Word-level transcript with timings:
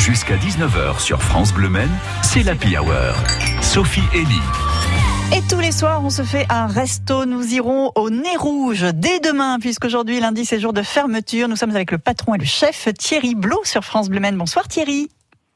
Jusqu'à 0.00 0.36
19h 0.36 0.98
sur 0.98 1.22
France 1.22 1.52
Bleu 1.52 1.68
Men, 1.68 1.90
c'est 2.22 2.42
l'Happy 2.42 2.74
Hour. 2.78 3.14
Sophie 3.60 4.00
Elie. 4.14 5.36
Et 5.36 5.46
tous 5.46 5.60
les 5.60 5.72
soirs, 5.72 6.02
on 6.02 6.08
se 6.08 6.22
fait 6.22 6.46
un 6.48 6.66
resto. 6.66 7.26
Nous 7.26 7.52
irons 7.52 7.92
au 7.96 8.08
Nez 8.08 8.38
Rouge 8.38 8.86
dès 8.94 9.20
demain, 9.20 9.58
puisqu'aujourd'hui, 9.60 10.18
lundi, 10.18 10.46
c'est 10.46 10.58
jour 10.58 10.72
de 10.72 10.80
fermeture. 10.80 11.48
Nous 11.48 11.56
sommes 11.56 11.76
avec 11.76 11.90
le 11.90 11.98
patron 11.98 12.34
et 12.34 12.38
le 12.38 12.46
chef 12.46 12.88
Thierry 12.98 13.34
Blot 13.34 13.60
sur 13.64 13.84
France 13.84 14.08
Bleu 14.08 14.20
Men. 14.20 14.38
Bonsoir 14.38 14.68
Thierry. 14.68 15.10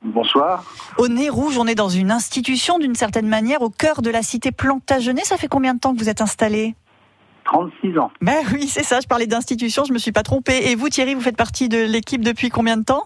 Bonsoir. 0.04 0.62
Au 0.98 1.08
Nez 1.08 1.30
Rouge, 1.30 1.56
on 1.56 1.66
est 1.66 1.74
dans 1.74 1.88
une 1.88 2.10
institution 2.10 2.78
d'une 2.78 2.94
certaine 2.94 3.26
manière, 3.26 3.62
au 3.62 3.70
cœur 3.70 4.02
de 4.02 4.10
la 4.10 4.22
cité 4.22 4.52
Plantagenet. 4.52 5.24
Ça 5.24 5.38
fait 5.38 5.48
combien 5.48 5.72
de 5.72 5.80
temps 5.80 5.94
que 5.94 5.98
vous 5.98 6.10
êtes 6.10 6.20
installé? 6.20 6.74
36 7.46 7.98
ans. 7.98 8.10
Ben 8.20 8.44
oui, 8.52 8.68
c'est 8.68 8.84
ça, 8.84 9.00
je 9.00 9.06
parlais 9.06 9.26
d'institution, 9.26 9.84
je 9.84 9.94
me 9.94 9.98
suis 9.98 10.12
pas 10.12 10.22
trompée. 10.22 10.70
Et 10.70 10.74
vous 10.74 10.90
Thierry, 10.90 11.14
vous 11.14 11.22
faites 11.22 11.36
partie 11.36 11.70
de 11.70 11.78
l'équipe 11.78 12.22
depuis 12.22 12.50
combien 12.50 12.76
de 12.76 12.84
temps? 12.84 13.04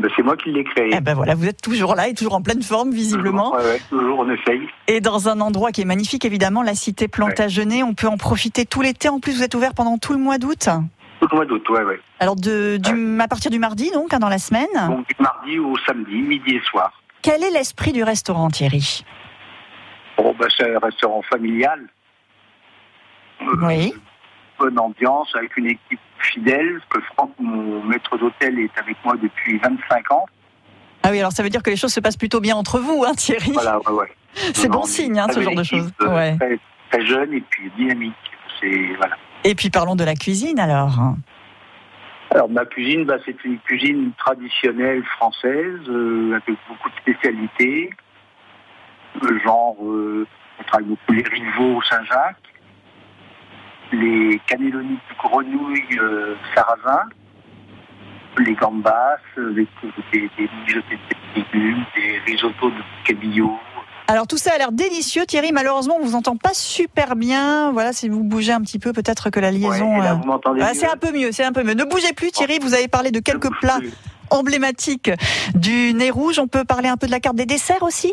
Ben, 0.00 0.10
c'est 0.16 0.22
moi 0.22 0.36
qui 0.36 0.50
l'ai 0.50 0.64
créé. 0.64 0.90
Eh 0.96 1.00
ben 1.00 1.14
voilà, 1.14 1.34
vous 1.34 1.46
êtes 1.46 1.60
toujours 1.60 1.94
là 1.94 2.08
et 2.08 2.14
toujours 2.14 2.34
en 2.34 2.40
pleine 2.40 2.62
forme 2.62 2.90
visiblement. 2.90 3.52
Ouais, 3.54 3.62
ouais, 3.62 3.80
toujours, 3.90 4.20
on 4.20 4.30
essaye. 4.30 4.66
Et 4.86 5.00
dans 5.02 5.28
un 5.28 5.40
endroit 5.40 5.72
qui 5.72 5.82
est 5.82 5.84
magnifique 5.84 6.24
évidemment, 6.24 6.62
la 6.62 6.74
cité 6.74 7.06
Plantagenet. 7.06 7.82
On 7.82 7.92
peut 7.92 8.06
en 8.06 8.16
profiter 8.16 8.64
tout 8.64 8.80
l'été. 8.80 9.10
En 9.10 9.20
plus, 9.20 9.36
vous 9.36 9.42
êtes 9.42 9.54
ouvert 9.54 9.74
pendant 9.74 9.98
tout 9.98 10.14
le 10.14 10.18
mois 10.18 10.38
d'août. 10.38 10.68
Tout 11.20 11.28
le 11.30 11.36
mois 11.36 11.44
d'août, 11.44 11.68
ouais, 11.68 11.82
ouais. 11.84 12.00
Alors 12.18 12.34
de, 12.34 12.78
du, 12.78 13.20
à 13.20 13.28
partir 13.28 13.50
du 13.50 13.58
mardi 13.58 13.90
donc, 13.90 14.14
hein, 14.14 14.18
dans 14.18 14.30
la 14.30 14.38
semaine. 14.38 14.68
Donc 14.88 15.06
du 15.06 15.14
mardi 15.18 15.58
au 15.58 15.76
samedi, 15.86 16.16
midi 16.22 16.54
et 16.56 16.62
soir. 16.70 17.02
Quel 17.20 17.42
est 17.42 17.50
l'esprit 17.50 17.92
du 17.92 18.02
restaurant 18.02 18.48
Thierry? 18.48 19.04
Bon, 20.16 20.34
ben, 20.38 20.48
c'est 20.56 20.74
un 20.74 20.78
restaurant 20.78 21.20
familial. 21.30 21.86
Euh, 23.42 23.46
Oui. 23.62 23.92
Bonne 24.58 24.78
ambiance, 24.78 25.34
avec 25.34 25.56
une 25.58 25.66
équipe 25.66 26.00
fidèle, 26.32 26.80
que 26.90 27.00
Franck, 27.14 27.30
mon 27.38 27.82
maître 27.84 28.16
d'hôtel, 28.18 28.58
est 28.58 28.78
avec 28.78 28.96
moi 29.04 29.14
depuis 29.20 29.58
25 29.58 30.10
ans. 30.12 30.26
Ah 31.02 31.08
oui, 31.10 31.18
alors 31.18 31.32
ça 31.32 31.42
veut 31.42 31.48
dire 31.50 31.62
que 31.62 31.70
les 31.70 31.76
choses 31.76 31.92
se 31.92 32.00
passent 32.00 32.16
plutôt 32.16 32.40
bien 32.40 32.56
entre 32.56 32.78
vous, 32.78 33.04
hein, 33.06 33.12
Thierry. 33.14 33.52
Voilà, 33.52 33.78
ouais, 33.80 33.92
ouais. 33.92 34.12
C'est 34.54 34.68
bon 34.68 34.84
signe, 34.84 35.18
hein, 35.18 35.26
ce 35.32 35.40
genre 35.40 35.54
de 35.54 35.62
choses. 35.62 35.90
euh, 36.02 36.14
Ouais. 36.14 36.36
Très, 36.36 36.58
très 36.90 37.06
jeune 37.06 37.32
et 37.32 37.40
puis 37.40 37.70
dynamique. 37.76 38.14
Voilà. 38.98 39.16
Et 39.44 39.54
puis 39.54 39.70
parlons 39.70 39.96
de 39.96 40.04
la 40.04 40.14
cuisine 40.14 40.60
alors. 40.60 40.98
Alors 42.30 42.50
ma 42.50 42.66
cuisine, 42.66 43.04
bah, 43.04 43.16
c'est 43.24 43.42
une 43.44 43.58
cuisine 43.60 44.12
traditionnelle 44.18 45.02
française 45.16 45.80
euh, 45.88 46.32
avec 46.36 46.58
beaucoup 46.68 46.90
de 46.90 46.94
spécialités. 47.00 47.90
Euh, 49.22 49.38
genre, 49.42 49.76
euh, 49.82 50.26
on 50.60 50.62
travaille 50.64 50.88
beaucoup 50.88 51.12
les 51.12 51.22
rivaux 51.22 51.76
au 51.78 51.82
Saint-Jacques, 51.82 52.36
les 53.92 54.40
cannelloni 54.46 54.94
de 54.94 55.28
grenouille 55.28 55.98
euh, 56.00 56.34
sarrasin, 56.54 57.02
les 58.38 58.54
gambas 58.54 59.16
avec 59.36 59.68
euh, 59.84 59.92
des, 60.12 60.30
des 60.38 60.48
légumes, 61.36 61.84
des 61.96 62.32
risottos 62.32 62.70
de 62.70 62.82
cabillaud. 63.04 63.58
Alors 64.08 64.26
tout 64.26 64.38
ça 64.38 64.52
a 64.54 64.58
l'air 64.58 64.72
délicieux, 64.72 65.24
Thierry. 65.24 65.52
Malheureusement, 65.52 65.96
on 66.00 66.04
vous 66.04 66.16
entend 66.16 66.36
pas 66.36 66.52
super 66.52 67.14
bien. 67.14 67.70
Voilà, 67.70 67.92
si 67.92 68.08
vous 68.08 68.24
bougez 68.24 68.52
un 68.52 68.60
petit 68.60 68.80
peu, 68.80 68.92
peut-être 68.92 69.30
que 69.30 69.38
la 69.38 69.52
liaison. 69.52 70.00
Ouais, 70.00 70.06
euh, 70.08 70.14
vous 70.14 70.24
m'entendez 70.24 70.62
ah, 70.64 70.74
c'est 70.74 70.90
un 70.90 70.96
peu 70.96 71.12
mieux, 71.12 71.30
c'est 71.30 71.44
un 71.44 71.52
peu 71.52 71.62
mieux. 71.62 71.74
Ne 71.74 71.84
bougez 71.84 72.12
plus, 72.12 72.32
Thierry. 72.32 72.58
Vous 72.60 72.74
avez 72.74 72.88
parlé 72.88 73.12
de 73.12 73.20
quelques 73.20 73.50
plats 73.60 73.78
emblématiques 74.30 75.12
du 75.54 75.94
nez 75.94 76.10
rouge. 76.10 76.40
On 76.40 76.48
peut 76.48 76.64
parler 76.64 76.88
un 76.88 76.96
peu 76.96 77.06
de 77.06 77.12
la 77.12 77.20
carte 77.20 77.36
des 77.36 77.46
desserts 77.46 77.82
aussi? 77.82 78.12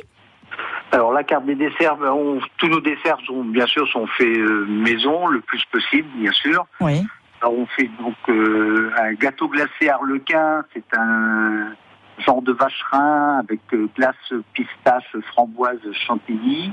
Alors 0.91 1.11
la 1.11 1.23
carte 1.23 1.45
des 1.45 1.55
desserts, 1.55 1.97
ben, 1.97 2.11
on- 2.11 2.39
tous 2.57 2.67
nos 2.69 2.79
desserts 2.81 3.19
sont 3.25 3.43
bien 3.43 3.65
sûr 3.67 3.87
sont 3.89 4.07
faits 4.07 4.27
euh, 4.37 4.65
maison 4.67 5.27
le 5.27 5.41
plus 5.41 5.63
possible, 5.65 6.07
bien 6.15 6.31
sûr. 6.31 6.65
Oui. 6.79 7.05
Alors 7.41 7.57
on 7.59 7.65
fait 7.67 7.89
donc 7.99 8.15
euh, 8.29 8.91
un 8.97 9.13
gâteau 9.13 9.47
glacé 9.49 9.89
harlequin, 9.89 10.63
c'est 10.73 10.85
un 10.97 11.73
genre 12.19 12.41
de 12.41 12.51
vacherin 12.53 13.39
avec 13.39 13.59
euh, 13.73 13.87
glace 13.95 14.15
pistache, 14.53 15.15
framboise, 15.33 15.79
chantilly, 16.07 16.71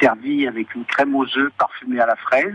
servi 0.00 0.46
avec 0.46 0.74
une 0.74 0.84
crème 0.84 1.14
aux 1.16 1.26
œufs 1.36 1.52
parfumée 1.58 2.00
à 2.00 2.06
la 2.06 2.16
fraise. 2.16 2.54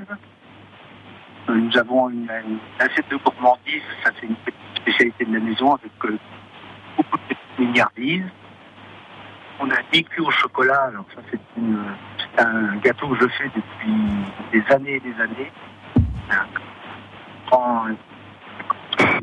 Nous 1.50 1.78
avons 1.78 2.10
une, 2.10 2.30
une 2.48 2.60
assiette 2.80 3.10
de 3.10 3.18
gourmandise, 3.18 3.82
ça 4.04 4.12
c'est 4.20 4.26
une 4.26 4.36
petite 4.38 4.60
spécialité 4.82 5.26
de 5.26 5.34
la 5.34 5.40
maison 5.42 5.76
avec 5.76 5.92
beaucoup 6.98 7.18
de 7.18 7.24
petites 7.36 7.60
mignardises. 7.60 8.26
On 9.60 9.70
a 9.72 9.78
micu 9.92 10.22
au 10.22 10.32
chocolat, 10.32 10.84
alors 10.84 11.06
ça 11.16 11.22
c'est 11.32 11.40
un 12.40 12.76
gâteau 12.78 13.08
que 13.10 13.16
je 13.22 13.28
fais 13.30 13.52
depuis 13.56 13.94
des 14.52 14.64
années 14.74 14.96
et 14.96 15.00
des 15.00 15.22
années. 15.22 15.52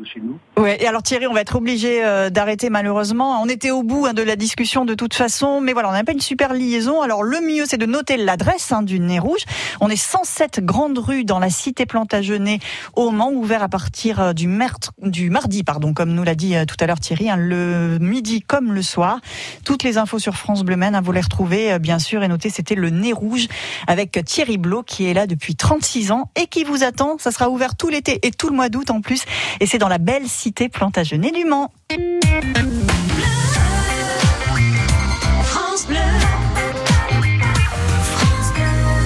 Chez. 0.05 0.21
Ouais. 0.57 0.81
Et 0.81 0.87
alors 0.87 1.03
Thierry, 1.03 1.27
on 1.27 1.33
va 1.33 1.41
être 1.41 1.55
obligé 1.55 2.03
euh, 2.03 2.29
d'arrêter 2.29 2.69
malheureusement. 2.69 3.41
On 3.41 3.47
était 3.47 3.71
au 3.71 3.83
bout 3.83 4.05
hein, 4.05 4.13
de 4.13 4.21
la 4.23 4.35
discussion 4.35 4.85
de 4.85 4.93
toute 4.93 5.13
façon, 5.13 5.61
mais 5.61 5.73
voilà, 5.73 5.89
on 5.89 5.91
n'a 5.91 6.03
pas 6.03 6.13
une 6.13 6.21
super 6.21 6.53
liaison. 6.53 7.01
Alors 7.01 7.23
le 7.23 7.41
mieux, 7.41 7.65
c'est 7.65 7.77
de 7.77 7.85
noter 7.85 8.17
l'adresse 8.17 8.71
hein, 8.71 8.81
du 8.81 8.99
Nez 8.99 9.19
Rouge. 9.19 9.43
On 9.81 9.89
est 9.89 9.95
107 9.95 10.63
Grande 10.63 10.97
Rue 10.97 11.25
dans 11.25 11.39
la 11.39 11.49
cité 11.49 11.85
Plantagenet 11.85 12.59
au 12.95 13.11
Mans, 13.11 13.31
ouvert 13.31 13.63
à 13.63 13.69
partir 13.69 14.21
euh, 14.21 14.33
du, 14.33 14.47
mardi, 14.47 15.63
pardon, 15.63 15.93
comme 15.93 16.13
nous 16.13 16.23
l'a 16.23 16.35
dit 16.35 16.55
euh, 16.55 16.65
tout 16.65 16.77
à 16.79 16.87
l'heure 16.87 16.99
Thierry, 16.99 17.29
hein, 17.29 17.37
le 17.37 17.97
midi 17.99 18.41
comme 18.41 18.73
le 18.73 18.81
soir. 18.81 19.19
Toutes 19.65 19.83
les 19.83 19.97
infos 19.97 20.19
sur 20.19 20.35
France 20.35 20.63
Bleu 20.63 20.75
hein, 20.81 21.01
vous 21.01 21.11
les 21.11 21.21
retrouvez 21.21 21.79
bien 21.79 21.99
sûr 21.99 22.23
et 22.23 22.27
notez, 22.27 22.49
c'était 22.49 22.75
le 22.75 22.89
Nez 22.89 23.13
Rouge 23.13 23.47
avec 23.87 24.19
Thierry 24.25 24.57
Blot 24.57 24.83
qui 24.83 25.05
est 25.05 25.13
là 25.13 25.27
depuis 25.27 25.55
36 25.55 26.11
ans 26.11 26.29
et 26.35 26.47
qui 26.47 26.63
vous 26.63 26.83
attend. 26.83 27.17
Ça 27.17 27.31
sera 27.31 27.49
ouvert 27.49 27.75
tout 27.75 27.89
l'été 27.89 28.19
et 28.23 28.31
tout 28.31 28.49
le 28.49 28.55
mois 28.55 28.69
d'août 28.69 28.91
en 28.91 29.01
plus. 29.01 29.23
Et 29.59 29.65
c'est 29.65 29.77
dans 29.77 29.87
la 29.95 29.99
belle 29.99 30.27
cité 30.27 30.67
Plantagenet 30.67 31.31
du 31.31 31.45
Mans. 31.45 31.71